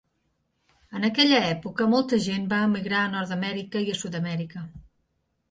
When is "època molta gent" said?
1.49-2.49